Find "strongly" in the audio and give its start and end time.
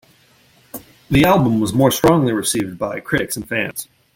1.91-2.33